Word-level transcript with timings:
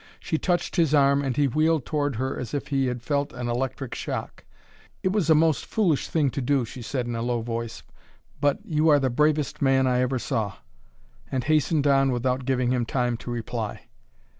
She 0.19 0.39
touched 0.39 0.77
his 0.77 0.95
arm 0.95 1.21
and 1.23 1.37
he 1.37 1.47
wheeled 1.47 1.85
toward 1.85 2.15
her 2.15 2.35
as 2.35 2.55
if 2.55 2.69
he 2.69 2.87
had 2.87 3.03
felt 3.03 3.31
an 3.33 3.47
electric 3.47 3.93
shock. 3.93 4.45
"It 5.03 5.11
was 5.11 5.29
a 5.29 5.35
most 5.35 5.63
foolish 5.63 6.07
thing 6.07 6.31
to 6.31 6.41
do," 6.41 6.65
she 6.65 6.81
said 6.81 7.05
in 7.05 7.15
a 7.15 7.21
low 7.21 7.41
voice, 7.41 7.83
"but 8.39 8.65
you 8.65 8.89
are 8.89 8.97
the 8.99 9.11
bravest 9.11 9.61
man 9.61 9.85
I 9.85 9.99
ever 9.99 10.17
saw," 10.17 10.53
and 11.31 11.43
hastened 11.43 11.85
on 11.85 12.11
without 12.11 12.45
giving 12.45 12.71
him 12.71 12.83
time 12.83 13.15
to 13.17 13.29
reply. 13.29 13.89